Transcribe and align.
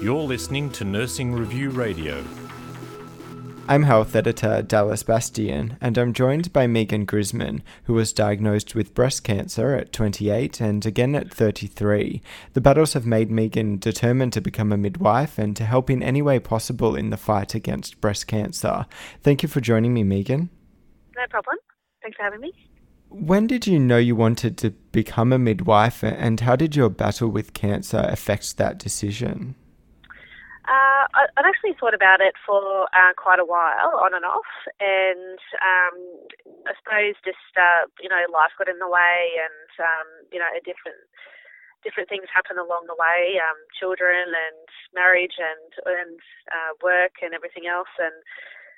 You're 0.00 0.22
listening 0.22 0.70
to 0.70 0.84
Nursing 0.84 1.32
Review 1.32 1.70
Radio. 1.70 2.24
I'm 3.68 3.84
health 3.84 4.16
editor 4.16 4.62
Dallas 4.62 5.04
Bastian, 5.04 5.76
and 5.80 5.96
I'm 5.96 6.12
joined 6.12 6.52
by 6.52 6.66
Megan 6.66 7.06
Grisman, 7.06 7.62
who 7.84 7.94
was 7.94 8.12
diagnosed 8.12 8.74
with 8.74 8.94
breast 8.94 9.22
cancer 9.22 9.76
at 9.76 9.92
28 9.92 10.60
and 10.60 10.84
again 10.84 11.14
at 11.14 11.32
33. 11.32 12.20
The 12.54 12.60
battles 12.60 12.94
have 12.94 13.06
made 13.06 13.30
Megan 13.30 13.78
determined 13.78 14.32
to 14.32 14.40
become 14.40 14.72
a 14.72 14.76
midwife 14.76 15.38
and 15.38 15.56
to 15.56 15.64
help 15.64 15.88
in 15.88 16.02
any 16.02 16.20
way 16.20 16.40
possible 16.40 16.96
in 16.96 17.10
the 17.10 17.16
fight 17.16 17.54
against 17.54 18.00
breast 18.00 18.26
cancer. 18.26 18.86
Thank 19.22 19.44
you 19.44 19.48
for 19.48 19.60
joining 19.60 19.94
me, 19.94 20.02
Megan. 20.02 20.50
No 21.16 21.26
problem. 21.28 21.56
Thanks 22.02 22.16
for 22.16 22.24
having 22.24 22.40
me. 22.40 22.52
When 23.10 23.48
did 23.48 23.66
you 23.66 23.78
know 23.78 23.98
you 23.98 24.14
wanted 24.14 24.56
to 24.58 24.70
become 24.70 25.32
a 25.32 25.38
midwife, 25.38 26.04
and 26.04 26.38
how 26.38 26.54
did 26.54 26.76
your 26.76 26.88
battle 26.88 27.28
with 27.28 27.54
cancer 27.54 27.98
affect 27.98 28.56
that 28.58 28.78
decision? 28.78 29.56
Uh, 30.70 31.10
I, 31.10 31.26
would 31.34 31.50
actually 31.50 31.74
thought 31.74 31.98
about 31.98 32.22
it 32.22 32.38
for 32.46 32.86
uh, 32.94 33.10
quite 33.18 33.42
a 33.42 33.44
while, 33.44 33.98
on 33.98 34.14
and 34.14 34.22
off, 34.22 34.46
and 34.78 35.42
um, 35.58 35.96
I 36.62 36.78
suppose 36.78 37.18
just 37.26 37.50
uh, 37.58 37.90
you 37.98 38.06
know 38.06 38.22
life 38.30 38.54
got 38.54 38.70
in 38.70 38.78
the 38.78 38.86
way, 38.86 39.34
and 39.42 39.70
um, 39.82 40.06
you 40.30 40.38
know 40.38 40.46
different 40.62 41.02
different 41.82 42.06
things 42.06 42.30
happen 42.30 42.62
along 42.62 42.86
the 42.86 42.94
way, 42.94 43.42
um, 43.42 43.58
children 43.74 44.30
and 44.30 44.68
marriage 44.94 45.34
and 45.42 45.98
and 45.98 46.22
uh, 46.54 46.78
work 46.78 47.18
and 47.26 47.34
everything 47.34 47.66
else, 47.66 47.90
and 47.98 48.14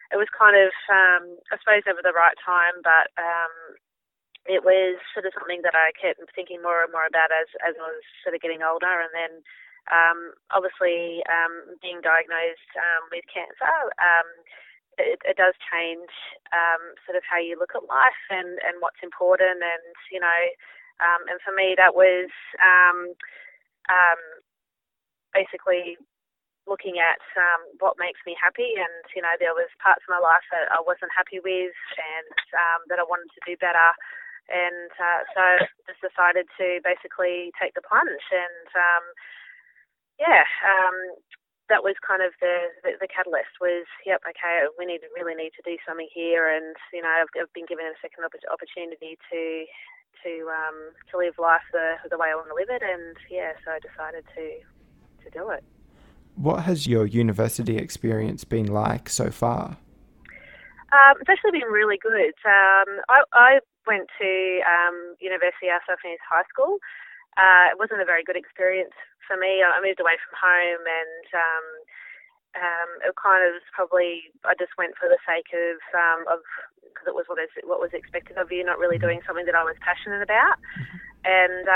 it 0.08 0.16
was 0.16 0.32
kind 0.32 0.56
of 0.56 0.72
um, 0.88 1.36
I 1.52 1.60
suppose 1.60 1.84
never 1.84 2.00
the 2.00 2.16
right 2.16 2.40
time, 2.40 2.80
but 2.80 3.12
um, 3.20 3.76
it 4.46 4.66
was 4.66 4.98
sort 5.14 5.26
of 5.26 5.34
something 5.38 5.62
that 5.62 5.78
I 5.78 5.94
kept 5.94 6.18
thinking 6.34 6.62
more 6.62 6.82
and 6.82 6.90
more 6.90 7.06
about 7.06 7.30
as 7.30 7.46
as 7.62 7.78
I 7.78 7.86
was 7.86 8.06
sort 8.26 8.34
of 8.34 8.42
getting 8.42 8.62
older, 8.62 8.90
and 8.90 9.12
then 9.14 9.32
um, 9.90 10.34
obviously 10.50 11.22
um, 11.30 11.78
being 11.82 12.02
diagnosed 12.02 12.72
um, 12.78 13.06
with 13.10 13.26
cancer. 13.30 13.74
Um, 13.98 14.28
it, 15.00 15.24
it, 15.24 15.40
does 15.40 15.56
change 15.72 16.12
um, 16.52 16.92
sort 17.08 17.16
of 17.16 17.24
how 17.24 17.40
you 17.40 17.56
look 17.56 17.72
at 17.72 17.88
life 17.88 18.22
and, 18.28 18.60
and 18.60 18.76
what's 18.84 19.00
important, 19.00 19.64
and 19.64 19.86
you 20.10 20.20
know, 20.20 20.42
um, 21.00 21.22
and 21.30 21.40
for 21.40 21.54
me 21.54 21.74
that 21.78 21.94
was 21.96 22.28
basically 25.32 25.96
looking 26.68 27.02
at 27.02 27.18
um, 27.34 27.62
what 27.80 27.98
makes 27.98 28.20
me 28.26 28.36
happy. 28.36 28.74
And 28.76 29.06
you 29.14 29.22
know 29.22 29.32
there 29.38 29.54
was 29.54 29.70
parts 29.78 30.04
of 30.04 30.12
my 30.12 30.22
life 30.22 30.44
that 30.50 30.70
I 30.70 30.82
wasn't 30.82 31.14
happy 31.14 31.38
with 31.38 31.78
and 31.98 32.36
um, 32.58 32.80
that 32.90 32.98
I 32.98 33.06
wanted 33.06 33.30
to 33.32 33.42
do 33.46 33.56
better 33.56 33.90
and 34.50 34.90
uh, 34.98 35.22
so 35.34 35.42
just 35.86 36.02
decided 36.02 36.46
to 36.58 36.82
basically 36.82 37.54
take 37.60 37.74
the 37.74 37.84
plunge 37.84 38.26
and 38.32 38.68
um, 38.74 39.04
yeah 40.18 40.46
um, 40.66 40.96
that 41.70 41.86
was 41.86 41.94
kind 42.02 42.20
of 42.20 42.34
the, 42.42 42.68
the, 42.82 42.98
the 43.00 43.10
catalyst 43.10 43.62
was 43.62 43.86
yep 44.06 44.22
okay 44.26 44.66
we 44.78 44.86
need 44.86 45.00
really 45.14 45.38
need 45.38 45.54
to 45.54 45.64
do 45.64 45.78
something 45.86 46.10
here 46.10 46.50
and 46.50 46.74
you 46.90 47.00
know 47.00 47.10
I've, 47.10 47.30
I've 47.38 47.52
been 47.54 47.68
given 47.70 47.86
a 47.86 47.96
second 48.02 48.26
opportunity 48.26 49.18
to 49.30 49.42
to 50.26 50.32
um, 50.50 50.94
to 51.10 51.18
live 51.18 51.38
life 51.38 51.66
the 51.70 52.02
the 52.10 52.18
way 52.18 52.30
I 52.30 52.38
want 52.38 52.50
to 52.50 52.58
live 52.58 52.70
it 52.70 52.82
and 52.82 53.16
yeah 53.30 53.54
so 53.64 53.72
I 53.72 53.80
decided 53.80 54.26
to 54.34 54.44
to 55.24 55.30
do 55.30 55.50
it. 55.50 55.64
What 56.34 56.62
has 56.64 56.86
your 56.86 57.06
university 57.06 57.76
experience 57.76 58.44
been 58.44 58.66
like 58.66 59.08
so 59.08 59.30
far? 59.30 59.76
Um, 60.92 61.16
it's 61.24 61.32
actually 61.32 61.56
been 61.56 61.72
really 61.72 61.96
good. 61.96 62.36
Um, 62.44 63.00
I, 63.08 63.24
I, 63.32 63.50
went 63.82 64.06
to 64.14 64.30
um, 64.62 65.18
University 65.18 65.66
of 65.66 65.82
South 65.88 65.98
High 66.04 66.46
School. 66.46 66.78
Uh, 67.34 67.74
it 67.74 67.80
wasn't 67.82 67.98
a 67.98 68.06
very 68.06 68.22
good 68.22 68.38
experience 68.38 68.94
for 69.26 69.34
me. 69.34 69.58
I 69.58 69.82
moved 69.82 69.98
away 69.98 70.14
from 70.22 70.38
home 70.38 70.84
and 70.86 71.26
um, 71.34 71.66
um, 72.62 72.90
it 73.02 73.10
kind 73.18 73.42
of 73.42 73.56
was 73.56 73.66
probably 73.72 74.30
I 74.44 74.54
just 74.54 74.76
went 74.76 74.94
for 75.00 75.08
the 75.08 75.18
sake 75.24 75.50
of 75.50 75.82
um, 75.96 76.28
of 76.28 76.44
because 76.84 77.08
it 77.08 77.16
was 77.16 77.24
what 77.26 77.40
is 77.40 77.50
what 77.64 77.80
was 77.80 77.90
expected 77.96 78.36
of 78.36 78.52
you, 78.52 78.62
not 78.62 78.78
really 78.78 79.00
doing 79.00 79.24
something 79.26 79.48
that 79.50 79.56
I 79.56 79.64
was 79.64 79.74
passionate 79.80 80.22
about. 80.22 80.60
Mm-hmm. 80.78 80.98
And 81.26 81.66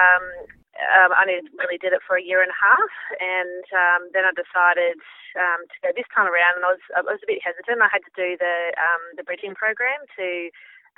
um, 0.96 1.10
I 1.16 1.24
really 1.56 1.80
did 1.80 1.96
it 1.96 2.04
for 2.04 2.16
a 2.16 2.24
year 2.24 2.44
and 2.44 2.52
a 2.52 2.60
half, 2.60 2.92
and 3.16 3.64
um, 3.72 4.02
then 4.12 4.28
I 4.28 4.32
decided 4.36 5.00
um, 5.36 5.64
to 5.68 5.76
go 5.80 5.88
this 5.92 6.08
time 6.12 6.28
around. 6.28 6.60
And 6.60 6.64
I 6.64 6.72
was 6.76 6.84
I 6.92 7.02
was 7.02 7.20
a 7.22 7.30
bit 7.30 7.44
hesitant. 7.44 7.80
I 7.80 7.92
had 7.92 8.04
to 8.04 8.14
do 8.14 8.36
the 8.36 8.56
um, 8.76 9.02
the 9.16 9.24
bridging 9.24 9.56
program 9.56 10.04
to 10.16 10.28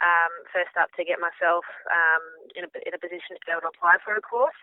um, 0.03 0.33
first 0.51 0.75
up 0.75 0.91
to 0.99 1.07
get 1.07 1.23
myself 1.23 1.67
um, 1.91 2.25
in 2.59 2.67
a 2.67 2.71
in 2.87 2.93
a 2.95 3.01
position 3.01 3.39
to 3.39 3.45
be 3.47 3.55
able 3.55 3.67
to 3.67 3.75
apply 3.75 4.03
for 4.03 4.19
a 4.19 4.23
course. 4.23 4.59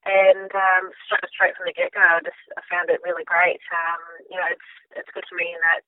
And 0.00 0.48
straight, 1.04 1.28
straight 1.28 1.54
from 1.60 1.68
the 1.68 1.76
get 1.76 1.92
go, 1.92 2.00
I 2.00 2.24
just 2.24 2.40
I 2.56 2.64
found 2.72 2.88
it 2.88 3.04
really 3.04 3.26
great. 3.28 3.60
You 4.32 4.40
know, 4.40 4.48
it's 4.48 4.70
it's 4.96 5.12
good 5.12 5.28
for 5.28 5.36
me 5.36 5.52
in 5.52 5.60
that 5.60 5.84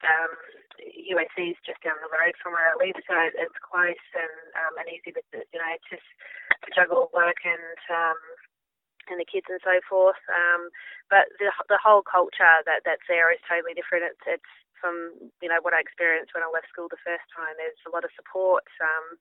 USC 0.82 1.56
is 1.56 1.60
just 1.64 1.80
down 1.80 1.96
the 2.02 2.12
road 2.12 2.36
from 2.42 2.52
where 2.52 2.74
I 2.74 2.76
live, 2.76 2.98
so 3.08 3.14
it's 3.16 3.58
close 3.64 4.04
and 4.12 4.34
and 4.52 4.88
easy 4.92 5.16
to 5.16 5.22
you 5.32 5.58
know 5.58 5.72
just 5.88 6.04
to 6.64 6.68
juggle 6.74 7.10
work 7.14 7.40
and 7.44 7.80
and 9.08 9.18
the 9.18 9.28
kids 9.28 9.46
and 9.50 9.62
so 9.62 9.78
forth. 9.88 10.20
Um, 10.30 10.70
but 11.10 11.30
the 11.38 11.50
the 11.68 11.80
whole 11.80 12.02
culture 12.02 12.62
that 12.66 12.86
that's 12.86 13.06
there 13.08 13.32
is 13.32 13.42
totally 13.44 13.74
different. 13.74 14.06
It's, 14.06 14.24
it's 14.26 14.52
from 14.78 15.14
you 15.42 15.48
know 15.50 15.62
what 15.62 15.74
I 15.74 15.80
experienced 15.80 16.34
when 16.34 16.42
I 16.42 16.50
left 16.50 16.70
school 16.70 16.90
the 16.90 17.00
first 17.06 17.26
time. 17.34 17.54
There's 17.58 17.78
a 17.86 17.94
lot 17.94 18.06
of 18.06 18.14
support. 18.14 18.66
Um, 18.82 19.18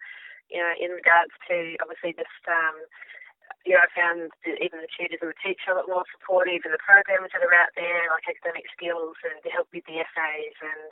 you 0.52 0.60
know, 0.60 0.74
in 0.76 0.92
regards 0.92 1.32
to 1.48 1.80
obviously 1.80 2.12
just 2.12 2.44
um, 2.50 2.76
you 3.66 3.78
know, 3.78 3.84
I 3.84 3.90
found 3.94 4.34
even 4.48 4.82
the 4.82 4.90
tutors 4.90 5.22
and 5.22 5.32
the 5.32 5.44
teacher 5.44 5.72
a 5.72 5.78
lot 5.78 5.92
more 5.92 6.08
supportive, 6.10 6.66
and 6.66 6.74
the 6.74 6.82
programs 6.82 7.30
that 7.32 7.46
are 7.46 7.54
out 7.54 7.74
there, 7.78 8.10
like 8.10 8.26
academic 8.26 8.66
skills, 8.74 9.18
and 9.22 9.38
to 9.46 9.50
help 9.54 9.70
with 9.70 9.86
the 9.86 10.02
essays, 10.02 10.58
and 10.66 10.92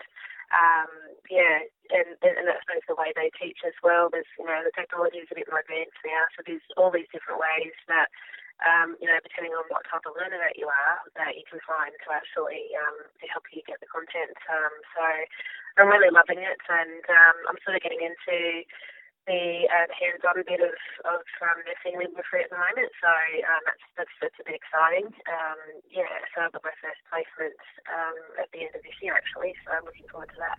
um, 0.49 0.89
yeah, 1.29 1.65
and, 1.93 2.17
and 2.25 2.49
I 2.49 2.57
suppose 2.61 2.85
the 2.89 2.97
way 2.97 3.13
they 3.13 3.29
teach 3.37 3.61
as 3.65 3.77
well. 3.85 4.09
There's, 4.09 4.29
you 4.37 4.45
know, 4.45 4.65
the 4.65 4.73
technology 4.73 5.21
is 5.21 5.29
a 5.29 5.37
bit 5.37 5.49
more 5.49 5.61
advanced 5.61 6.01
now, 6.01 6.25
so 6.33 6.41
there's 6.41 6.65
all 6.77 6.89
these 6.89 7.09
different 7.13 7.41
ways 7.41 7.73
that 7.85 8.09
um, 8.63 8.99
you 8.99 9.07
know, 9.07 9.19
depending 9.23 9.55
on 9.55 9.63
what 9.71 9.87
type 9.87 10.03
of 10.03 10.15
learner 10.15 10.39
that 10.39 10.59
you 10.59 10.67
are, 10.67 10.95
that 11.15 11.35
you 11.35 11.45
can 11.47 11.59
find 11.63 11.91
to 11.95 12.07
actually 12.11 12.71
um, 12.75 13.07
to 13.19 13.25
help 13.31 13.47
you 13.51 13.63
get 13.63 13.79
the 13.79 13.89
content. 13.89 14.35
Um, 14.51 14.73
so 14.95 15.03
I'm 15.79 15.91
really 15.91 16.11
loving 16.11 16.43
it, 16.43 16.61
and 16.67 17.03
um, 17.07 17.37
I'm 17.47 17.59
sort 17.63 17.79
of 17.79 17.83
getting 17.83 18.03
into 18.03 18.63
the 19.27 19.69
uh, 19.69 19.87
hands-on 19.93 20.41
bit 20.47 20.63
of, 20.63 20.75
of 21.05 21.21
um, 21.45 21.57
nursing 21.67 21.99
midwifery 21.99 22.43
at 22.43 22.49
the 22.49 22.57
moment. 22.57 22.89
So 22.97 23.11
um, 23.45 23.61
that's, 23.67 23.85
that's 23.95 24.15
that's 24.23 24.39
a 24.41 24.45
bit 24.47 24.57
exciting. 24.57 25.11
Um, 25.29 25.59
yeah, 25.91 26.09
so 26.33 26.47
I've 26.47 26.55
got 26.55 26.65
my 26.65 26.75
first 26.81 26.99
placement 27.11 27.59
at 28.41 28.49
the 28.51 28.65
end 28.65 28.73
of 28.73 28.81
this 28.81 28.97
year 29.03 29.13
actually. 29.13 29.53
So 29.63 29.75
I'm 29.75 29.85
looking 29.85 30.07
forward 30.09 30.31
to 30.33 30.39
that. 30.41 30.57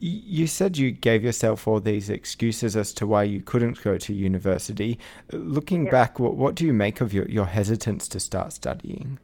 You 0.00 0.46
said 0.46 0.78
you 0.78 0.92
gave 0.92 1.24
yourself 1.24 1.66
all 1.66 1.80
these 1.80 2.08
excuses 2.08 2.76
as 2.76 2.92
to 2.94 3.06
why 3.06 3.24
you 3.24 3.40
couldn't 3.40 3.82
go 3.82 3.98
to 3.98 4.12
university. 4.12 4.98
Looking 5.32 5.86
yeah. 5.86 5.90
back, 5.90 6.18
what, 6.20 6.36
what 6.36 6.54
do 6.54 6.64
you 6.64 6.72
make 6.72 7.00
of 7.00 7.12
your, 7.12 7.28
your 7.28 7.46
hesitance 7.46 8.06
to 8.08 8.20
start 8.20 8.52
studying? 8.52 9.18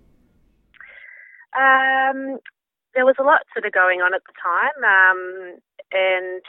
Um, 1.54 2.38
there 2.94 3.06
was 3.06 3.14
a 3.18 3.22
lot 3.22 3.46
sort 3.54 3.66
of 3.66 3.72
going 3.72 4.02
on 4.02 4.14
at 4.14 4.22
the 4.26 4.34
time, 4.34 4.78
um, 4.82 5.58
and 5.92 6.42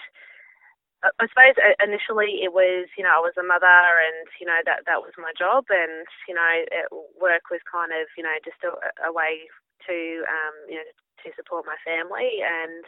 I 1.05 1.27
suppose 1.29 1.53
initially 1.77 2.41
it 2.41 2.53
was, 2.53 2.89
you 2.97 3.03
know, 3.03 3.13
I 3.13 3.21
was 3.21 3.37
a 3.37 3.45
mother, 3.45 3.67
and 4.01 4.25
you 4.41 4.47
know 4.47 4.57
that 4.65 4.89
that 4.89 5.05
was 5.05 5.13
my 5.21 5.33
job, 5.37 5.65
and 5.69 6.09
you 6.27 6.33
know, 6.33 6.49
it, 6.49 6.89
work 7.21 7.53
was 7.53 7.61
kind 7.69 7.93
of, 7.93 8.09
you 8.17 8.23
know, 8.25 8.33
just 8.41 8.57
a, 8.65 8.73
a 9.05 9.13
way 9.13 9.45
to, 9.85 10.25
um, 10.25 10.55
you 10.65 10.81
know, 10.81 10.89
to 11.21 11.29
support 11.37 11.69
my 11.69 11.77
family, 11.85 12.41
and 12.41 12.85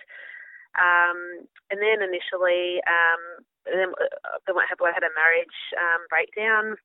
um, 0.77 1.49
and 1.69 1.81
then 1.81 1.99
initially, 2.05 2.79
um, 2.87 3.43
then, 3.65 3.91
uh, 3.97 4.37
then 4.45 4.55
what 4.55 4.69
happened, 4.69 4.93
I 4.93 4.97
had 4.97 5.07
a 5.07 5.17
marriage 5.17 5.57
um, 5.75 6.05
breakdown 6.07 6.77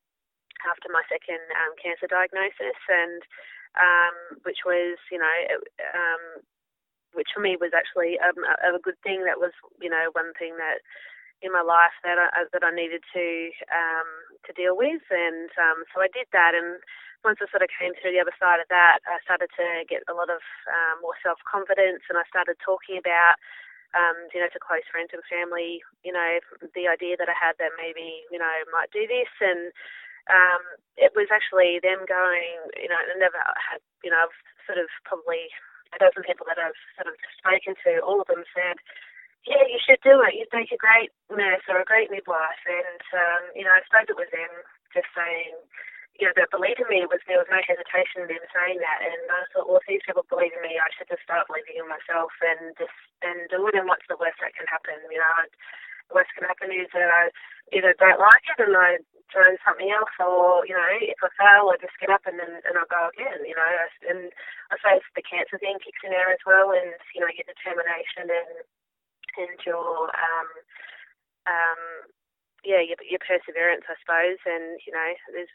after 0.66 0.88
my 0.90 1.02
second 1.06 1.42
um, 1.58 1.72
cancer 1.78 2.08
diagnosis, 2.08 2.78
and 2.88 3.22
um, 3.78 4.42
which 4.44 4.64
was, 4.66 4.98
you 5.10 5.18
know, 5.18 5.38
um, 5.94 6.42
which 7.14 7.28
for 7.32 7.40
me 7.40 7.56
was 7.60 7.72
actually 7.76 8.16
um, 8.20 8.40
a, 8.44 8.76
a 8.76 8.82
good 8.82 8.98
thing. 9.04 9.24
That 9.24 9.40
was, 9.40 9.52
you 9.80 9.88
know, 9.88 10.10
one 10.12 10.32
thing 10.36 10.56
that 10.56 10.80
in 11.42 11.50
my 11.50 11.62
life 11.62 11.94
that 12.06 12.16
I, 12.16 12.46
that 12.54 12.62
I 12.62 12.70
needed 12.70 13.02
to 13.12 13.26
um, 13.68 14.08
to 14.46 14.50
deal 14.54 14.78
with, 14.78 15.02
and 15.10 15.50
um, 15.58 15.84
so 15.90 16.00
I 16.00 16.08
did 16.10 16.30
that. 16.32 16.54
And 16.54 16.80
once 17.26 17.38
I 17.42 17.46
sort 17.50 17.62
of 17.62 17.70
came 17.70 17.94
through 17.98 18.14
the 18.14 18.22
other 18.22 18.34
side 18.38 18.62
of 18.62 18.70
that, 18.70 19.02
I 19.06 19.18
started 19.22 19.50
to 19.58 19.66
get 19.86 20.06
a 20.06 20.14
lot 20.14 20.30
of 20.30 20.42
um, 20.70 21.02
more 21.02 21.18
self 21.22 21.42
confidence, 21.46 22.06
and 22.08 22.16
I 22.16 22.26
started 22.30 22.56
talking 22.62 22.98
about 22.98 23.38
um, 23.92 24.16
you 24.32 24.40
know, 24.40 24.48
to 24.48 24.60
close 24.60 24.84
friends 24.88 25.12
and 25.12 25.24
family, 25.28 25.84
you 26.04 26.12
know, 26.12 26.40
the 26.74 26.88
idea 26.88 27.16
that 27.20 27.28
I 27.28 27.36
had 27.36 27.56
that 27.60 27.76
maybe, 27.76 28.24
you 28.32 28.40
know, 28.40 28.56
might 28.72 28.92
do 28.92 29.04
this. 29.04 29.28
And 29.40 29.72
um, 30.32 30.62
it 30.96 31.12
was 31.12 31.28
actually 31.28 31.80
them 31.80 32.08
going, 32.08 32.56
you 32.80 32.88
know, 32.88 32.96
I 32.96 33.12
never 33.20 33.40
had, 33.58 33.84
you 34.00 34.10
know, 34.10 34.28
I've 34.28 34.38
sort 34.64 34.80
of 34.80 34.88
probably 35.04 35.52
a 35.92 36.00
dozen 36.00 36.24
people 36.24 36.48
that 36.48 36.60
I've 36.60 36.78
sort 36.96 37.12
of 37.12 37.16
spoken 37.36 37.76
to, 37.84 38.00
all 38.00 38.20
of 38.20 38.28
them 38.28 38.48
said, 38.56 38.80
yeah, 39.44 39.66
you 39.66 39.76
should 39.82 40.00
do 40.00 40.22
it. 40.22 40.38
You'd 40.38 40.54
make 40.54 40.70
a 40.70 40.78
great 40.78 41.10
nurse 41.28 41.66
or 41.68 41.82
a 41.82 41.88
great 41.88 42.08
midwife. 42.08 42.62
And, 42.64 43.02
um, 43.12 43.42
you 43.58 43.66
know, 43.66 43.74
I 43.74 43.82
suppose 43.84 44.08
it 44.08 44.16
was 44.16 44.30
them 44.30 44.52
just 44.94 45.10
saying, 45.12 45.58
you 46.20 46.28
know, 46.28 46.36
that 46.36 46.52
believed 46.52 46.80
in 46.82 46.88
me 46.92 47.08
was 47.08 47.24
there 47.24 47.40
was 47.40 47.48
no 47.48 47.62
hesitation 47.64 48.24
in 48.24 48.28
them 48.28 48.44
saying 48.52 48.78
that, 48.84 49.00
and 49.00 49.22
I 49.32 49.48
thought, 49.52 49.64
well, 49.64 49.80
if 49.80 49.88
these 49.88 50.04
people 50.04 50.28
believe 50.28 50.52
in 50.52 50.60
me, 50.60 50.76
I 50.76 50.92
should 50.92 51.08
just 51.08 51.24
start 51.24 51.48
believing 51.48 51.80
in 51.80 51.88
myself 51.88 52.30
and 52.44 52.76
just 52.76 52.94
and 53.24 53.48
do 53.48 53.64
it. 53.68 53.76
And 53.78 53.88
what's 53.88 54.04
the 54.12 54.20
worst 54.20 54.38
that 54.44 54.52
can 54.52 54.68
happen? 54.68 55.00
You 55.08 55.20
know, 55.22 55.32
the 56.12 56.14
worst 56.20 56.32
can 56.36 56.44
happen 56.44 56.68
is 56.68 56.92
that 56.92 57.08
I 57.08 57.32
either 57.72 57.96
don't 57.96 58.20
like 58.20 58.44
it 58.44 58.60
and 58.60 58.76
I 58.76 59.00
try 59.32 59.56
something 59.64 59.88
else, 59.88 60.12
or 60.20 60.68
you 60.68 60.76
know, 60.76 60.84
if 61.00 61.16
I 61.24 61.32
fail, 61.40 61.72
I 61.72 61.80
just 61.80 61.96
get 61.96 62.12
up 62.12 62.28
and 62.28 62.36
then 62.36 62.60
and 62.60 62.76
I 62.76 62.84
go 62.92 63.08
again. 63.08 63.48
You 63.48 63.56
know, 63.56 63.72
and 64.12 64.28
I 64.68 64.76
suppose 64.76 65.04
the 65.16 65.24
cancer 65.24 65.56
thing 65.56 65.80
kicks 65.80 66.04
in 66.04 66.12
there 66.12 66.28
as 66.28 66.44
well, 66.44 66.76
and 66.76 66.92
you 67.16 67.24
know, 67.24 67.32
your 67.32 67.48
determination 67.48 68.28
and 68.28 68.52
and 69.40 69.56
your 69.64 70.12
um 70.12 70.48
um 71.48 71.82
yeah, 72.62 72.78
your, 72.84 73.00
your 73.02 73.22
perseverance, 73.24 73.82
I 73.90 73.98
suppose, 73.98 74.38
and 74.46 74.78
you 74.86 74.92
know, 74.94 75.08
there's 75.34 75.50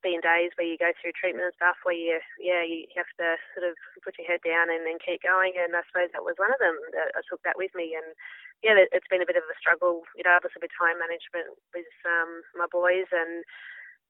been 0.00 0.20
days 0.24 0.52
where 0.56 0.66
you 0.66 0.80
go 0.80 0.92
through 0.96 1.16
treatment 1.16 1.48
and 1.48 1.56
stuff 1.56 1.76
where 1.84 1.96
you, 1.96 2.18
yeah, 2.40 2.64
you 2.64 2.88
have 2.96 3.10
to 3.20 3.36
sort 3.56 3.68
of 3.68 3.76
put 4.00 4.16
your 4.16 4.28
head 4.28 4.40
down 4.44 4.72
and 4.72 4.84
then 4.84 5.00
keep 5.00 5.22
going. 5.24 5.56
And 5.56 5.76
I 5.76 5.84
suppose 5.88 6.10
that 6.12 6.26
was 6.26 6.40
one 6.40 6.52
of 6.52 6.60
them. 6.60 6.76
I 6.96 7.22
took 7.28 7.40
that 7.44 7.60
with 7.60 7.72
me, 7.76 7.96
and 7.96 8.16
yeah, 8.64 8.76
it's 8.76 9.08
been 9.08 9.24
a 9.24 9.28
bit 9.28 9.40
of 9.40 9.46
a 9.48 9.56
struggle, 9.56 10.04
you 10.16 10.24
know, 10.24 10.36
obviously 10.36 10.60
with 10.60 10.74
time 10.76 11.00
management 11.00 11.56
with 11.72 11.92
um, 12.04 12.44
my 12.56 12.68
boys 12.68 13.08
and 13.12 13.44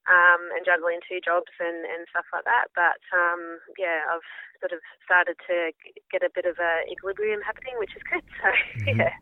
um, 0.09 0.49
and 0.57 0.65
juggling 0.65 1.05
two 1.05 1.21
jobs 1.21 1.53
and, 1.61 1.85
and 1.85 2.09
stuff 2.09 2.27
like 2.33 2.49
that. 2.49 2.73
But 2.73 3.03
um, 3.13 3.61
yeah, 3.77 4.09
I've 4.09 4.25
sort 4.59 4.73
of 4.73 4.81
started 5.05 5.37
to 5.47 5.71
get 6.09 6.25
a 6.25 6.33
bit 6.33 6.49
of 6.49 6.57
a 6.57 6.89
equilibrium 6.89 7.45
happening, 7.45 7.77
which 7.79 7.95
is 7.97 8.05
good. 8.07 8.25
So 8.41 8.49
mm-hmm. 8.49 9.01
yeah. 9.05 9.15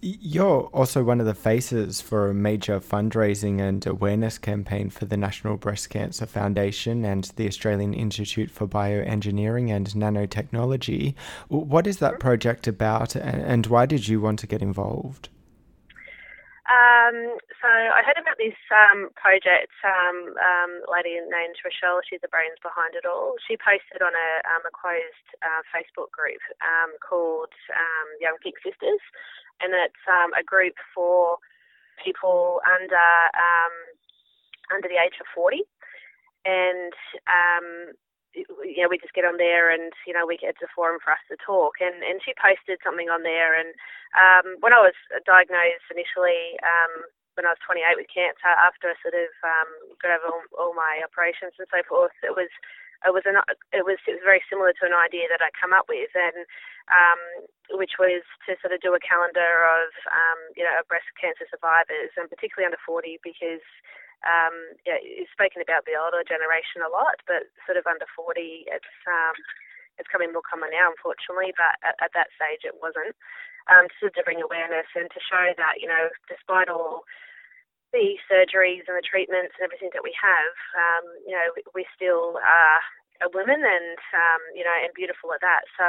You're 0.00 0.70
also 0.72 1.02
one 1.02 1.18
of 1.18 1.26
the 1.26 1.34
faces 1.34 2.00
for 2.00 2.28
a 2.28 2.34
major 2.34 2.78
fundraising 2.78 3.60
and 3.60 3.84
awareness 3.84 4.38
campaign 4.38 4.90
for 4.90 5.06
the 5.06 5.16
National 5.16 5.56
Breast 5.56 5.90
Cancer 5.90 6.24
Foundation 6.24 7.04
and 7.04 7.24
the 7.34 7.48
Australian 7.48 7.94
Institute 7.94 8.48
for 8.48 8.68
Bioengineering 8.68 9.70
and 9.70 9.88
Nanotechnology. 9.88 11.14
What 11.48 11.88
is 11.88 11.98
that 11.98 12.20
project 12.20 12.68
about 12.68 13.16
and 13.16 13.66
why 13.66 13.86
did 13.86 14.06
you 14.06 14.20
want 14.20 14.38
to 14.38 14.46
get 14.46 14.62
involved? 14.62 15.30
Um, 16.68 17.40
so 17.64 17.68
I 17.68 18.04
heard 18.04 18.20
about 18.20 18.36
this 18.36 18.56
um, 18.68 19.08
project. 19.16 19.72
Um, 19.80 20.36
um, 20.36 20.72
lady 20.92 21.16
named 21.16 21.56
Rochelle, 21.64 22.04
she's 22.04 22.20
the 22.20 22.28
brains 22.28 22.60
behind 22.60 22.92
it 22.92 23.08
all. 23.08 23.40
She 23.48 23.56
posted 23.56 24.04
on 24.04 24.12
a, 24.12 24.30
um, 24.52 24.62
a 24.68 24.72
closed 24.72 25.28
uh, 25.40 25.64
Facebook 25.72 26.12
group 26.12 26.44
um, 26.60 26.92
called 27.00 27.52
um, 27.72 28.08
Young 28.20 28.36
Pink 28.44 28.60
Sisters, 28.60 29.00
and 29.64 29.72
it's 29.72 30.04
um, 30.12 30.36
a 30.36 30.44
group 30.44 30.76
for 30.92 31.40
people 32.04 32.60
under 32.68 33.08
um, 33.32 33.74
under 34.68 34.88
the 34.92 35.00
age 35.00 35.16
of 35.24 35.26
40. 35.32 35.64
And 36.44 36.92
um, 37.28 37.96
you 38.44 38.80
know, 38.82 38.90
we 38.90 39.02
just 39.02 39.14
get 39.14 39.26
on 39.26 39.38
there 39.40 39.70
and, 39.72 39.90
you 40.06 40.14
know, 40.14 40.26
we 40.26 40.38
it's 40.42 40.62
a 40.62 40.70
forum 40.70 41.02
for 41.02 41.14
us 41.14 41.22
to 41.30 41.36
talk. 41.40 41.82
And, 41.82 42.02
and 42.04 42.22
she 42.22 42.36
posted 42.38 42.78
something 42.82 43.10
on 43.10 43.22
there. 43.26 43.56
And 43.58 43.74
um, 44.14 44.60
when 44.62 44.72
I 44.72 44.82
was 44.82 44.96
diagnosed 45.26 45.88
initially, 45.90 46.58
um, 46.62 47.08
when 47.38 47.46
I 47.46 47.54
was 47.54 47.62
28 47.62 47.94
with 47.94 48.10
cancer, 48.10 48.50
after 48.50 48.90
I 48.90 48.98
sort 48.98 49.14
of 49.14 49.30
um, 49.46 49.70
got 50.02 50.14
over 50.18 50.26
all, 50.26 50.44
all 50.58 50.74
my 50.74 51.02
operations 51.06 51.54
and 51.58 51.70
so 51.70 51.82
forth, 51.86 52.14
it 52.26 52.34
was 52.34 52.50
it 53.06 53.14
was 53.14 53.22
an, 53.30 53.38
it 53.70 53.86
was 53.86 54.02
it 54.10 54.18
was 54.18 54.26
very 54.26 54.42
similar 54.50 54.74
to 54.74 54.84
an 54.90 54.96
idea 54.96 55.30
that 55.30 55.38
I 55.38 55.54
come 55.54 55.70
up 55.70 55.86
with, 55.86 56.10
and 56.18 56.42
um, 56.90 57.20
which 57.78 57.94
was 57.94 58.26
to 58.50 58.58
sort 58.58 58.74
of 58.74 58.82
do 58.82 58.90
a 58.90 58.98
calendar 58.98 59.62
of 59.70 59.94
um, 60.10 60.40
you 60.58 60.66
know 60.66 60.74
breast 60.90 61.06
cancer 61.14 61.46
survivors, 61.46 62.10
and 62.18 62.26
particularly 62.26 62.66
under 62.66 62.80
40, 62.82 63.22
because 63.22 63.62
um, 64.26 64.74
yeah, 64.82 64.98
you've 64.98 65.30
spoken 65.30 65.62
about 65.62 65.86
the 65.86 65.94
older 65.94 66.26
generation 66.26 66.82
a 66.82 66.90
lot, 66.90 67.22
but 67.28 67.46
sort 67.68 67.78
of 67.78 67.86
under 67.86 68.06
40, 68.18 68.66
it's 68.66 68.94
um, 69.06 69.36
it's 69.98 70.10
coming 70.10 70.30
more 70.30 70.46
common 70.46 70.70
now, 70.70 70.90
unfortunately, 70.94 71.50
but 71.58 71.74
at, 71.82 71.98
at 71.98 72.14
that 72.14 72.30
stage 72.38 72.62
it 72.62 72.78
wasn't. 72.78 73.14
Um, 73.68 73.84
to, 74.00 74.08
bring 74.24 74.40
awareness 74.40 74.88
and 74.96 75.12
to 75.12 75.20
show 75.28 75.52
that 75.60 75.76
you 75.76 75.88
know, 75.92 76.08
despite 76.24 76.72
all 76.72 77.04
the 77.92 78.16
surgeries 78.28 78.84
and 78.88 78.96
the 78.96 79.04
treatments 79.04 79.56
and 79.56 79.64
everything 79.64 79.92
that 79.96 80.04
we 80.04 80.12
have, 80.16 80.54
um, 80.76 81.04
you 81.24 81.32
know, 81.32 81.48
we, 81.72 81.84
still 81.96 82.36
are, 82.40 82.80
are 83.24 83.32
women 83.32 83.60
and, 83.60 84.00
um, 84.12 84.42
you 84.52 84.64
know, 84.64 84.72
and 84.72 84.92
beautiful 84.92 85.32
at 85.32 85.40
that. 85.40 85.64
So 85.76 85.88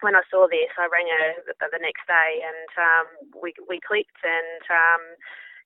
when 0.00 0.16
I 0.16 0.24
saw 0.32 0.48
this, 0.48 0.72
I 0.80 0.88
rang 0.88 1.08
her 1.08 1.52
the, 1.52 1.54
the 1.68 1.84
next 1.84 2.08
day 2.08 2.40
and 2.40 2.70
um, 2.80 3.06
we, 3.40 3.52
we 3.68 3.80
clicked 3.80 4.20
and, 4.24 4.62
um, 4.72 5.02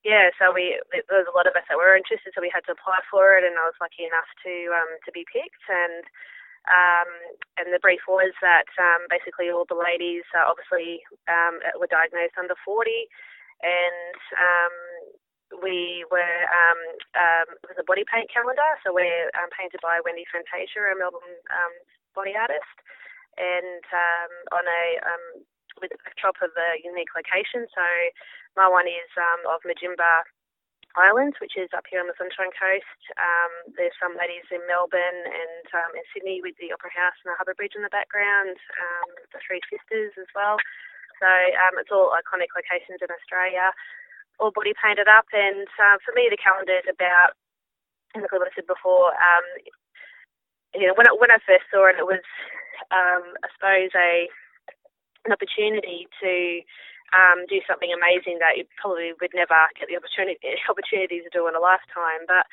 yeah, 0.04 0.31
so 0.37 0.52
we 0.52 0.76
there 0.93 1.22
was 1.22 1.31
a 1.31 1.37
lot 1.37 1.48
of 1.48 1.56
us 1.56 1.64
that 1.69 1.78
were 1.81 1.96
interested, 1.96 2.32
so 2.34 2.44
we 2.44 2.52
had 2.52 2.64
to 2.69 2.76
apply 2.76 3.00
for 3.10 3.37
it, 3.38 3.44
and 3.44 3.56
I 3.56 3.64
was 3.69 3.78
lucky 3.81 4.04
enough 4.04 4.28
to 4.44 4.54
um, 4.75 4.90
to 5.06 5.10
be 5.12 5.25
picked. 5.28 5.64
And 5.69 6.04
um, 6.66 7.10
and 7.62 7.70
the 7.70 7.82
brief 7.82 8.02
was 8.10 8.34
that 8.43 8.66
um, 8.78 9.06
basically 9.06 9.50
all 9.50 9.66
the 9.66 9.78
ladies 9.78 10.26
uh, 10.34 10.46
obviously 10.46 11.06
um, 11.31 11.62
were 11.78 11.90
diagnosed 11.90 12.34
under 12.38 12.58
40, 12.66 12.90
and 13.62 14.19
um, 14.34 14.75
we 15.62 16.02
were 16.10 16.38
um, 16.50 16.81
um, 17.14 17.48
it 17.62 17.70
was 17.70 17.78
a 17.78 17.87
body 17.87 18.02
paint 18.02 18.26
calendar, 18.31 18.78
so 18.82 18.90
we're 18.90 19.31
um, 19.38 19.50
painted 19.54 19.78
by 19.78 20.02
Wendy 20.02 20.26
Fantasia, 20.26 20.90
a 20.90 20.98
Melbourne 20.98 21.38
um, 21.54 21.75
body 22.19 22.34
artist, 22.34 22.78
and 23.38 23.84
um, 23.94 24.32
on 24.58 24.64
a 24.66 24.84
um, 25.06 25.25
with 25.81 25.94
a 25.94 26.00
backdrop 26.02 26.40
of 26.43 26.52
a 26.56 26.81
unique 26.82 27.12
location. 27.14 27.67
So 27.73 27.84
my 28.56 28.69
one 28.69 28.88
is 28.88 29.11
um, 29.17 29.40
of 29.50 29.64
Mudjimba 29.64 30.26
Islands, 30.96 31.37
which 31.44 31.61
is 31.61 31.69
up 31.76 31.84
here 31.88 32.00
on 32.00 32.08
the 32.08 32.17
Sunshine 32.17 32.52
Coast. 32.56 33.00
Um, 33.20 33.52
there's 33.76 33.96
some 34.00 34.17
ladies 34.17 34.49
in 34.49 34.64
Melbourne 34.64 35.23
and 35.28 35.67
um, 35.76 35.93
in 35.93 36.05
Sydney 36.12 36.40
with 36.40 36.56
the 36.56 36.73
Opera 36.73 36.93
House 36.93 37.17
and 37.20 37.32
the 37.32 37.37
Harbour 37.37 37.52
Bridge 37.52 37.76
in 37.76 37.84
the 37.84 37.93
background, 37.93 38.56
um, 38.81 39.08
the 39.32 39.40
Three 39.44 39.61
Sisters 39.69 40.17
as 40.17 40.31
well. 40.32 40.56
So 41.20 41.28
um, 41.28 41.76
it's 41.81 41.93
all 41.93 42.17
iconic 42.17 42.52
locations 42.56 43.05
in 43.05 43.12
Australia 43.12 43.72
all 44.38 44.52
body 44.52 44.72
painted 44.76 45.08
up. 45.08 45.26
And 45.32 45.69
uh, 45.81 45.96
for 46.05 46.12
me, 46.14 46.29
the 46.29 46.40
calendar 46.40 46.76
is 46.76 46.88
about, 46.88 47.37
like 48.14 48.32
I 48.32 48.52
said 48.55 48.69
before, 48.69 49.12
um, 49.12 49.46
you 50.75 50.87
know, 50.87 50.94
when 50.94 51.08
I, 51.08 51.12
when 51.17 51.32
I 51.32 51.40
first 51.44 51.64
saw 51.72 51.88
it, 51.88 51.96
it 51.99 52.06
was, 52.06 52.25
I 52.93 53.49
suppose, 53.56 53.93
a 53.96 54.29
an 55.26 55.34
opportunity 55.34 56.06
to 56.23 56.62
um, 57.14 57.46
do 57.46 57.62
something 57.67 57.90
amazing 57.90 58.38
that 58.43 58.58
you 58.58 58.67
probably 58.78 59.14
would 59.19 59.34
never 59.34 59.58
get 59.78 59.87
the 59.90 59.99
opportunity 59.99 60.38
opportunity 60.70 61.23
to 61.23 61.31
do 61.31 61.46
in 61.46 61.58
a 61.58 61.62
lifetime. 61.62 62.26
But 62.26 62.46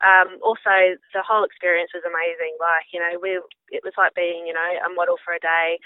um, 0.00 0.40
also, 0.40 0.96
the 1.12 1.20
whole 1.20 1.44
experience 1.44 1.92
was 1.92 2.06
amazing. 2.08 2.56
Like, 2.56 2.88
you 2.90 2.98
know, 2.98 3.20
we 3.20 3.36
it 3.68 3.84
was 3.84 3.94
like 4.00 4.16
being, 4.16 4.48
you 4.48 4.56
know, 4.56 4.70
a 4.80 4.90
model 4.90 5.20
for 5.20 5.36
a 5.36 5.42
day. 5.42 5.78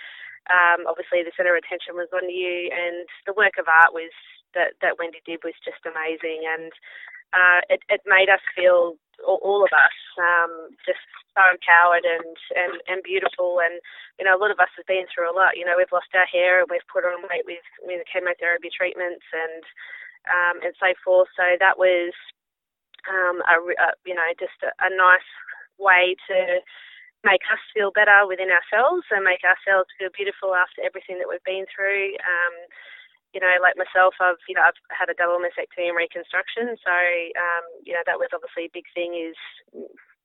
Um, 0.52 0.84
obviously, 0.86 1.24
the 1.24 1.32
centre 1.34 1.56
of 1.56 1.60
attention 1.64 1.96
was 1.96 2.12
on 2.12 2.28
you, 2.28 2.68
and 2.68 3.08
the 3.26 3.32
work 3.34 3.56
of 3.58 3.66
art 3.66 3.96
was 3.96 4.12
that, 4.52 4.76
that 4.84 5.00
Wendy 5.00 5.24
did 5.24 5.40
was 5.42 5.56
just 5.64 5.82
amazing, 5.88 6.44
and 6.44 6.70
uh, 7.32 7.60
it, 7.72 7.80
it 7.88 8.04
made 8.06 8.28
us 8.28 8.44
feel 8.54 8.94
all, 9.26 9.40
all 9.42 9.64
of 9.64 9.72
us 9.72 9.96
um, 10.20 10.70
just 10.86 11.02
so 11.34 11.42
empowered 11.50 12.06
and, 12.06 12.34
and 12.54 12.74
and 12.86 13.02
beautiful. 13.02 13.58
And 13.60 13.82
you 14.18 14.24
know, 14.24 14.34
a 14.34 14.40
lot 14.40 14.54
of 14.54 14.62
us 14.62 14.70
have 14.78 14.86
been 14.86 15.06
through 15.10 15.30
a 15.30 15.36
lot. 15.36 15.58
You 15.58 15.66
know, 15.66 15.74
we've 15.76 15.92
lost 15.92 16.14
our 16.14 16.26
hair 16.30 16.62
and 16.62 16.70
we've 16.70 16.86
put 16.90 17.04
on 17.04 17.26
weight 17.28 17.46
with 17.46 17.64
you 17.82 17.98
know, 17.98 18.06
chemotherapy 18.06 18.70
treatments 18.70 19.26
and 19.34 19.62
um, 20.30 20.56
and 20.62 20.74
so 20.78 20.94
forth. 21.02 21.28
So 21.36 21.44
that 21.58 21.76
was 21.76 22.14
um, 23.10 23.42
a, 23.44 23.56
a 23.58 23.88
you 24.06 24.14
know 24.14 24.30
just 24.38 24.56
a, 24.62 24.70
a 24.80 24.90
nice 24.94 25.30
way 25.78 26.14
to 26.30 26.62
make 27.24 27.42
us 27.50 27.60
feel 27.72 27.90
better 27.90 28.28
within 28.28 28.52
ourselves 28.52 29.08
and 29.10 29.24
make 29.24 29.42
ourselves 29.42 29.88
feel 29.96 30.12
beautiful 30.12 30.54
after 30.54 30.84
everything 30.84 31.18
that 31.18 31.28
we've 31.28 31.42
been 31.48 31.64
through. 31.72 32.14
Um, 32.20 32.54
you 33.32 33.40
know, 33.42 33.50
like 33.58 33.74
myself, 33.74 34.14
I've 34.22 34.38
you 34.46 34.54
know 34.54 34.62
I've 34.62 34.78
had 34.94 35.10
a 35.10 35.18
double 35.18 35.42
mastectomy 35.42 35.90
and 35.90 35.98
reconstruction, 35.98 36.78
so 36.78 36.94
um, 37.34 37.64
you 37.82 37.92
know 37.92 38.04
that 38.06 38.20
was 38.22 38.30
obviously 38.30 38.70
a 38.70 38.76
big 38.76 38.86
thing 38.94 39.18
is 39.18 39.34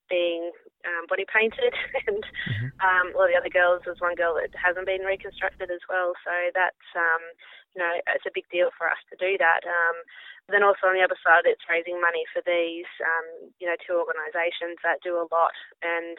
being 0.10 0.52
um, 0.84 1.06
body 1.08 1.26
painted, 1.30 1.74
and 2.08 2.24
mm-hmm. 2.24 2.70
um, 2.82 3.14
all 3.16 3.30
the 3.30 3.38
other 3.38 3.52
girls, 3.52 3.86
there's 3.86 4.02
one 4.04 4.18
girl 4.18 4.36
that 4.36 4.52
hasn't 4.58 4.90
been 4.90 5.08
reconstructed 5.08 5.70
as 5.72 5.84
well, 5.88 6.14
so 6.26 6.34
that's 6.52 6.88
um, 6.98 7.24
you 7.78 7.80
know 7.80 7.94
it's 8.10 8.28
a 8.28 8.34
big 8.34 8.50
deal 8.52 8.74
for 8.76 8.90
us 8.90 9.00
to 9.10 9.16
do 9.16 9.38
that. 9.38 9.64
Um, 9.64 9.98
then 10.50 10.66
also 10.66 10.90
on 10.90 10.98
the 10.98 11.06
other 11.06 11.20
side, 11.22 11.46
it's 11.46 11.70
raising 11.70 12.02
money 12.02 12.26
for 12.34 12.42
these 12.42 12.90
um, 13.06 13.54
you 13.62 13.68
know 13.70 13.78
two 13.80 13.96
organisations 13.98 14.82
that 14.82 15.06
do 15.06 15.22
a 15.22 15.30
lot 15.30 15.54
and 15.86 16.18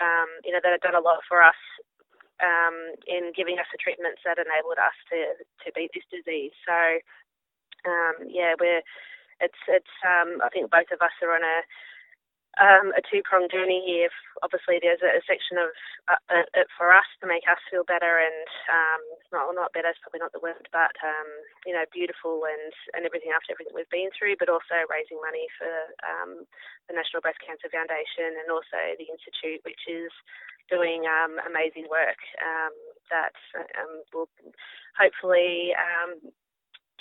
um, 0.00 0.28
you 0.44 0.52
know 0.52 0.60
that 0.60 0.72
have 0.72 0.84
done 0.84 0.98
a 0.98 1.04
lot 1.04 1.24
for 1.24 1.40
us 1.40 1.58
um, 2.42 2.98
in 3.06 3.30
giving 3.32 3.56
us 3.62 3.70
the 3.70 3.78
treatments 3.78 4.20
that 4.26 4.42
enabled 4.42 4.82
us 4.82 4.96
to, 5.14 5.38
to 5.62 5.68
beat 5.72 5.94
this 5.94 6.06
disease. 6.10 6.52
So, 6.66 6.76
um, 7.86 8.26
yeah, 8.26 8.58
we're 8.58 8.82
it's 9.40 9.62
it's 9.66 9.94
um, 10.06 10.38
I 10.42 10.50
think 10.50 10.70
both 10.70 10.90
of 10.94 11.02
us 11.02 11.14
are 11.22 11.34
on 11.34 11.42
a 11.42 11.58
um, 12.60 12.92
a 12.92 13.00
two 13.08 13.24
pronged 13.24 13.48
journey 13.52 13.80
here. 13.86 14.12
Obviously, 14.44 14.76
there's 14.82 15.00
a, 15.00 15.16
a 15.16 15.22
section 15.24 15.56
of 15.56 15.72
uh, 16.10 16.20
uh, 16.28 16.46
it 16.58 16.68
for 16.76 16.92
us 16.92 17.08
to 17.22 17.26
make 17.30 17.48
us 17.48 17.60
feel 17.72 17.86
better, 17.88 18.20
and 18.20 18.48
um, 18.68 19.02
not 19.32 19.48
not 19.56 19.72
better, 19.72 19.88
it's 19.88 20.02
probably 20.04 20.20
not 20.20 20.34
the 20.36 20.44
word, 20.44 20.68
but 20.68 20.92
um, 21.00 21.28
you 21.64 21.72
know, 21.72 21.88
beautiful 21.94 22.44
and 22.44 22.72
and 22.92 23.08
everything 23.08 23.32
after 23.32 23.56
everything 23.56 23.72
we've 23.72 23.88
been 23.94 24.12
through, 24.12 24.36
but 24.36 24.52
also 24.52 24.84
raising 24.92 25.16
money 25.24 25.48
for 25.56 25.72
um, 26.04 26.44
the 26.90 26.96
National 26.96 27.24
Breast 27.24 27.40
Cancer 27.40 27.72
Foundation 27.72 28.36
and 28.36 28.52
also 28.52 28.80
the 29.00 29.08
Institute, 29.08 29.64
which 29.64 29.80
is 29.88 30.12
doing 30.68 31.08
um, 31.08 31.40
amazing 31.48 31.88
work 31.88 32.20
um, 32.44 32.74
that 33.08 33.36
um, 33.80 34.04
will 34.12 34.28
hopefully 34.96 35.72
um, 35.76 36.20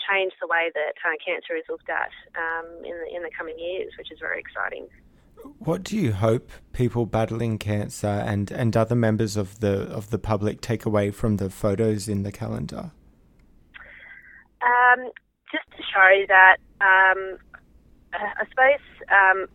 change 0.08 0.34
the 0.42 0.48
way 0.50 0.72
that 0.74 0.96
uh, 1.06 1.16
cancer 1.22 1.56
is 1.56 1.68
looked 1.70 1.90
at 1.90 2.12
um, 2.40 2.82
in 2.84 2.96
the 2.98 3.08
in 3.12 3.22
the 3.24 3.34
coming 3.36 3.60
years, 3.60 3.94
which 3.98 4.12
is 4.12 4.20
very 4.20 4.40
exciting. 4.40 4.88
What 5.60 5.84
do 5.84 5.96
you 5.96 6.14
hope 6.14 6.50
people 6.74 7.06
battling 7.06 7.58
cancer 7.58 8.08
and, 8.08 8.50
and 8.52 8.76
other 8.76 8.96
members 8.96 9.38
of 9.38 9.60
the 9.60 9.84
of 9.92 10.10
the 10.10 10.18
public 10.18 10.62
take 10.62 10.86
away 10.86 11.12
from 11.12 11.38
the 11.38 11.50
photos 11.50 12.08
in 12.08 12.24
the 12.24 12.32
calendar? 12.32 12.92
Um, 14.62 15.12
just 15.52 15.70
to 15.78 15.84
show 15.84 16.26
that, 16.28 16.58
um, 16.82 17.38
I 18.14 18.46
suppose 18.50 18.82
um, 19.10 19.48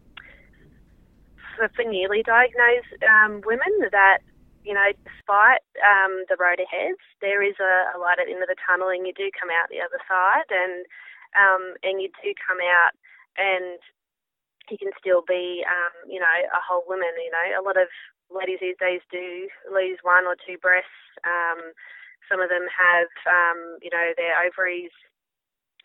for, 1.56 1.68
for, 1.74 1.84
newly 1.84 2.22
diagnosed 2.22 3.02
um, 3.06 3.40
women, 3.44 3.90
that 3.90 4.18
you 4.64 4.74
know, 4.74 4.90
despite 5.06 5.62
um, 5.78 6.26
the 6.28 6.36
road 6.38 6.58
ahead, 6.58 6.98
there 7.22 7.42
is 7.42 7.54
a, 7.62 7.94
a, 7.94 8.02
light 8.02 8.18
at 8.18 8.26
the 8.26 8.34
end 8.34 8.42
of 8.42 8.50
the 8.50 8.58
tunnel, 8.66 8.90
and 8.90 9.06
you 9.06 9.14
do 9.14 9.30
come 9.38 9.50
out 9.50 9.70
the 9.70 9.78
other 9.78 10.02
side, 10.10 10.50
and 10.50 10.86
um, 11.38 11.74
and 11.82 12.02
you 12.02 12.10
do 12.22 12.34
come 12.46 12.58
out 12.58 12.94
and 13.38 13.78
you 14.70 14.78
can 14.78 14.92
still 14.98 15.22
be, 15.26 15.64
um, 15.66 15.94
you 16.10 16.20
know, 16.20 16.36
a 16.52 16.60
whole 16.62 16.84
woman. 16.86 17.12
You 17.18 17.30
know, 17.30 17.46
a 17.60 17.64
lot 17.64 17.76
of 17.76 17.88
ladies 18.30 18.58
these 18.60 18.78
days 18.78 19.00
do 19.10 19.48
lose 19.70 19.98
one 20.02 20.26
or 20.26 20.36
two 20.36 20.58
breasts. 20.58 20.90
Um, 21.24 21.72
some 22.26 22.42
of 22.42 22.50
them 22.50 22.66
have, 22.66 23.10
um, 23.26 23.78
you 23.82 23.90
know, 23.90 24.10
their 24.18 24.34
ovaries 24.42 24.90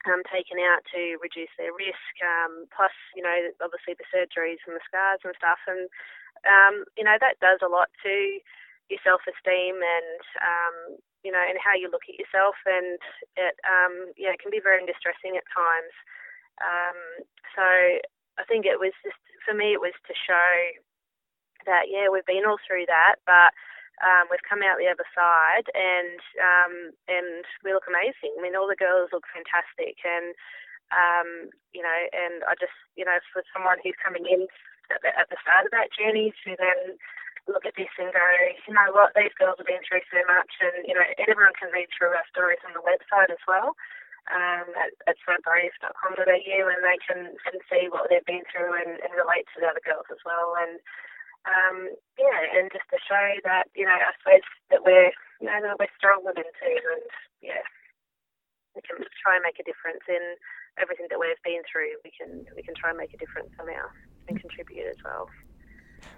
um, 0.09 0.25
taken 0.29 0.57
out 0.57 0.81
to 0.89 1.21
reduce 1.21 1.51
their 1.57 1.73
risk. 1.73 2.13
Um, 2.25 2.65
plus, 2.73 2.93
you 3.13 3.21
know, 3.21 3.53
obviously 3.61 3.93
the 3.93 4.07
surgeries 4.09 4.61
and 4.65 4.73
the 4.73 4.85
scars 4.85 5.21
and 5.21 5.37
stuff, 5.37 5.61
and 5.69 5.85
um, 6.47 6.85
you 6.97 7.05
know 7.05 7.17
that 7.21 7.37
does 7.41 7.61
a 7.61 7.69
lot 7.69 7.89
to 8.01 8.41
your 8.89 9.01
self-esteem 9.05 9.77
and 9.77 10.21
um, 10.41 10.75
you 11.23 11.31
know 11.31 11.41
and 11.41 11.57
how 11.61 11.77
you 11.77 11.89
look 11.89 12.05
at 12.09 12.17
yourself, 12.17 12.57
and 12.65 12.97
it 13.37 13.55
um, 13.65 14.09
yeah 14.17 14.33
it 14.33 14.41
can 14.41 14.51
be 14.51 14.63
very 14.63 14.81
distressing 14.85 15.37
at 15.37 15.45
times. 15.53 15.93
Um, 16.61 16.97
so 17.53 17.65
I 18.39 18.43
think 18.45 18.65
it 18.65 18.79
was 18.79 18.93
just 19.03 19.19
for 19.43 19.53
me 19.53 19.73
it 19.73 19.83
was 19.83 19.95
to 20.07 20.13
show 20.15 20.51
that 21.65 21.89
yeah 21.89 22.07
we've 22.09 22.27
been 22.27 22.45
all 22.47 22.61
through 22.63 22.85
that, 22.87 23.21
but 23.25 23.51
um, 24.01 24.25
we've 24.33 24.41
come 24.47 24.65
out 24.65 24.81
the 24.81 24.89
other 24.89 25.05
side 25.13 25.67
and 25.75 26.19
um, 26.41 26.73
and 27.07 27.45
we 27.63 27.73
look 27.73 27.85
amazing. 27.89 28.33
I 28.37 28.41
mean 28.41 28.55
all 28.55 28.69
the 28.69 28.79
girls 28.79 29.13
look 29.13 29.27
fantastic 29.29 29.99
and 30.05 30.33
um, 30.91 31.51
you 31.75 31.83
know 31.83 31.99
and 32.11 32.43
I 32.47 32.55
just 32.59 32.75
you 32.95 33.05
know 33.05 33.19
for 33.33 33.43
someone 33.53 33.77
who's 33.83 33.97
coming 33.99 34.25
in 34.25 34.47
at 34.91 35.01
the, 35.05 35.11
at 35.15 35.29
the 35.31 35.39
start 35.39 35.67
of 35.67 35.71
that 35.71 35.93
journey 35.95 36.35
to 36.43 36.49
then 36.59 36.99
look 37.49 37.65
at 37.65 37.73
this 37.73 37.89
and 37.97 38.13
go, 38.13 38.21
you 38.67 38.73
know 38.73 38.93
what, 38.93 39.17
these 39.17 39.33
girls 39.33 39.57
have 39.57 39.65
been 39.65 39.81
through 39.81 40.05
so 40.13 40.21
much, 40.29 40.51
and 40.61 40.85
you 40.85 40.93
know, 40.93 41.05
everyone 41.25 41.55
can 41.57 41.73
read 41.73 41.89
through 41.89 42.13
our 42.13 42.27
stories 42.29 42.61
on 42.67 42.73
the 42.77 42.85
website 42.85 43.33
as 43.33 43.41
well 43.49 43.73
um, 44.29 44.69
at, 44.77 44.93
at 45.09 45.17
sobrave.com.au 45.25 46.59
and 46.69 46.81
they 46.85 46.99
can, 47.01 47.33
can 47.41 47.57
see 47.65 47.89
what 47.89 48.07
they've 48.09 48.25
been 48.29 48.45
through 48.53 48.77
and, 48.77 49.01
and 49.01 49.11
relate 49.17 49.49
to 49.53 49.57
the 49.59 49.69
other 49.69 49.81
girls 49.81 50.05
as 50.13 50.21
well. 50.21 50.53
And 50.61 50.77
um, 51.49 51.77
yeah, 52.21 52.37
and 52.53 52.69
just 52.69 52.85
to 52.93 53.01
show 53.01 53.25
that, 53.49 53.73
you 53.73 53.85
know, 53.85 53.97
I 53.97 54.13
suppose 54.21 54.45
that 54.69 54.85
we're, 54.85 55.09
you 55.41 55.49
know, 55.49 55.57
that 55.57 55.81
we're 55.81 55.97
strong 55.97 56.21
women 56.21 56.45
too. 56.61 56.77
And 56.77 57.05
yeah, 57.41 57.65
we 58.77 58.85
can 58.85 59.01
try 59.17 59.35
and 59.35 59.43
make 59.43 59.57
a 59.57 59.65
difference 59.65 60.05
in 60.05 60.37
everything 60.77 61.09
that 61.09 61.17
we've 61.17 61.41
been 61.41 61.65
through. 61.65 61.97
We 62.05 62.13
can, 62.13 62.45
we 62.53 62.61
can 62.61 62.77
try 62.77 62.93
and 62.93 62.99
make 63.01 63.13
a 63.13 63.19
difference 63.19 63.49
somehow 63.57 63.89
and 64.29 64.37
contribute 64.37 64.85
as 64.85 65.01
well. 65.03 65.27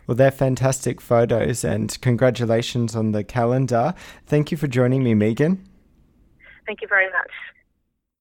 Well, 0.07 0.15
they're 0.15 0.31
fantastic 0.31 1.01
photos, 1.01 1.63
and 1.63 1.99
congratulations 2.01 2.95
on 2.95 3.11
the 3.11 3.23
calendar. 3.23 3.93
Thank 4.25 4.51
you 4.51 4.57
for 4.57 4.67
joining 4.67 5.03
me, 5.03 5.13
Megan. 5.13 5.65
Thank 6.65 6.81
you 6.81 6.87
very 6.87 7.11
much. 7.11 7.31